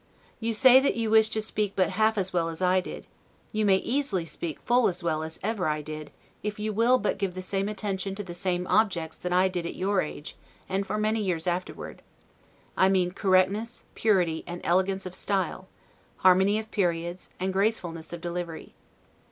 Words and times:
You 0.39 0.55
say, 0.55 0.79
that 0.79 0.95
you 0.95 1.11
wish 1.11 1.29
to 1.29 1.43
speak 1.43 1.73
but 1.75 1.91
half 1.91 2.17
as 2.17 2.33
well 2.33 2.49
as 2.49 2.59
I 2.59 2.79
did; 2.81 3.05
you 3.51 3.67
may 3.67 3.77
easily 3.77 4.25
speak 4.25 4.59
full 4.61 4.87
as 4.87 5.03
well 5.03 5.21
as 5.21 5.37
ever 5.43 5.67
I 5.67 5.83
did, 5.83 6.09
if 6.41 6.57
you 6.57 6.73
will 6.73 6.97
but 6.97 7.19
give 7.19 7.35
the 7.35 7.41
same 7.43 7.69
attention 7.69 8.15
to 8.15 8.23
the 8.23 8.33
same 8.33 8.65
objects 8.65 9.15
that 9.19 9.31
I 9.31 9.47
did 9.47 9.67
at 9.67 9.75
your 9.75 10.01
age, 10.01 10.35
and 10.67 10.87
for 10.87 10.97
many 10.97 11.21
years 11.21 11.45
afterward; 11.45 12.01
I 12.75 12.89
mean 12.89 13.11
correctness, 13.11 13.83
purity, 13.93 14.43
and 14.47 14.59
elegance 14.63 15.05
of 15.05 15.13
style, 15.13 15.67
harmony 16.17 16.57
of 16.57 16.71
periods, 16.71 17.29
and 17.39 17.53
gracefulness 17.53 18.11
of 18.11 18.21
delivery. 18.21 18.73